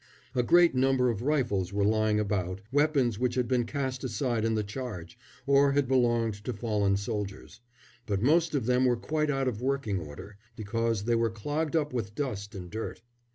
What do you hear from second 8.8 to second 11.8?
were quite out of working order, because they were clogged